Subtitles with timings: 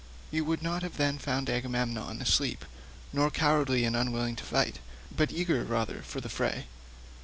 [0.31, 2.65] You would not have then found Agamemnon asleep
[3.13, 4.79] nor cowardly and unwilling to fight,
[5.15, 6.65] but eager rather for the fray.